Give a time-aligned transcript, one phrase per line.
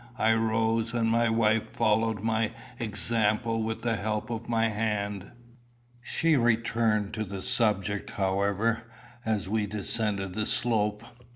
[0.17, 5.29] I rose, and my wife followed my example with the help of my hand.
[6.01, 8.91] She returned to the subject, however,
[9.25, 11.03] as we descended the slope.